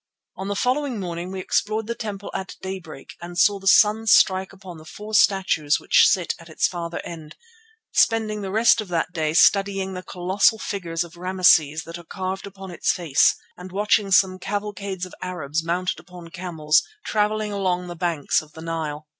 On 0.35 0.47
the 0.47 0.55
following 0.55 0.99
morning 0.99 1.31
we 1.31 1.39
explored 1.39 1.85
the 1.85 1.93
temple 1.93 2.31
at 2.33 2.55
daybreak 2.63 3.13
and 3.21 3.37
saw 3.37 3.59
the 3.59 3.67
sun 3.67 4.07
strike 4.07 4.51
upon 4.51 4.79
the 4.79 4.83
four 4.83 5.13
statues 5.13 5.79
which 5.79 6.07
sit 6.07 6.33
at 6.39 6.49
its 6.49 6.67
farther 6.67 7.01
end, 7.05 7.35
spending 7.91 8.41
the 8.41 8.49
rest 8.49 8.81
of 8.81 8.87
that 8.87 9.13
day 9.13 9.35
studying 9.35 9.93
the 9.93 10.01
colossal 10.01 10.57
figures 10.57 11.03
of 11.03 11.17
Rameses 11.17 11.83
that 11.83 11.99
are 11.99 12.03
carved 12.03 12.47
upon 12.47 12.71
its 12.71 12.91
face 12.91 13.35
and 13.55 13.71
watching 13.71 14.09
some 14.09 14.39
cavalcades 14.39 15.05
of 15.05 15.13
Arabs 15.21 15.63
mounted 15.63 15.99
upon 15.99 16.29
camels 16.31 16.81
travelling 17.05 17.51
along 17.53 17.85
the 17.85 17.95
banks 17.95 18.41
of 18.41 18.53
the 18.53 18.61
Nile. 18.63 19.05